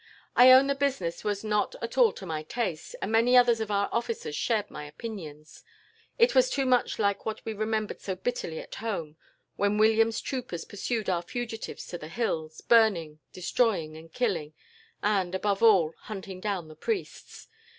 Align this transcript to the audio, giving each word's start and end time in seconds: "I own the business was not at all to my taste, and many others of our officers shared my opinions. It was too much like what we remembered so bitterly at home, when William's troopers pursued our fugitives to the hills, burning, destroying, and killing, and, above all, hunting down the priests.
"I 0.35 0.51
own 0.51 0.65
the 0.65 0.73
business 0.73 1.23
was 1.23 1.43
not 1.43 1.75
at 1.79 1.95
all 1.95 2.11
to 2.13 2.25
my 2.25 2.41
taste, 2.41 2.95
and 3.03 3.11
many 3.11 3.37
others 3.37 3.59
of 3.61 3.69
our 3.69 3.87
officers 3.91 4.35
shared 4.35 4.71
my 4.71 4.85
opinions. 4.85 5.63
It 6.17 6.33
was 6.33 6.49
too 6.49 6.65
much 6.65 6.97
like 6.97 7.23
what 7.23 7.45
we 7.45 7.53
remembered 7.53 8.01
so 8.01 8.15
bitterly 8.15 8.59
at 8.59 8.73
home, 8.73 9.15
when 9.57 9.77
William's 9.77 10.19
troopers 10.19 10.65
pursued 10.65 11.07
our 11.07 11.21
fugitives 11.21 11.85
to 11.89 11.99
the 11.99 12.07
hills, 12.07 12.61
burning, 12.61 13.19
destroying, 13.31 13.95
and 13.95 14.11
killing, 14.11 14.53
and, 15.03 15.35
above 15.35 15.61
all, 15.61 15.93
hunting 15.99 16.39
down 16.39 16.67
the 16.67 16.75
priests. 16.75 17.47